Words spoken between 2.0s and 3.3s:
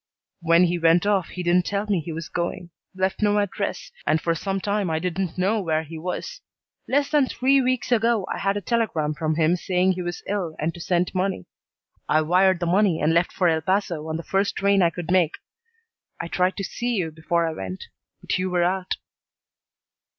was going, left